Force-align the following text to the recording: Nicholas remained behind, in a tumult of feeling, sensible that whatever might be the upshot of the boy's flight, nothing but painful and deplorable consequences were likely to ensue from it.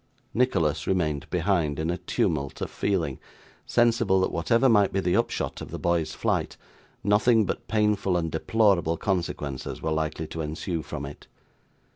Nicholas 0.33 0.87
remained 0.87 1.29
behind, 1.29 1.77
in 1.77 1.91
a 1.91 1.97
tumult 1.99 2.59
of 2.59 2.71
feeling, 2.71 3.19
sensible 3.67 4.19
that 4.19 4.31
whatever 4.31 4.67
might 4.67 4.91
be 4.91 4.99
the 4.99 5.15
upshot 5.15 5.61
of 5.61 5.69
the 5.69 5.77
boy's 5.77 6.15
flight, 6.15 6.57
nothing 7.03 7.45
but 7.45 7.67
painful 7.67 8.17
and 8.17 8.31
deplorable 8.31 8.97
consequences 8.97 9.79
were 9.79 9.91
likely 9.91 10.25
to 10.25 10.41
ensue 10.41 10.81
from 10.81 11.05
it. 11.05 11.27